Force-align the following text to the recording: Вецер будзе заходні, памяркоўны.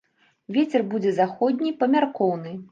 Вецер 0.57 0.85
будзе 0.95 1.13
заходні, 1.19 1.77
памяркоўны. 1.85 2.59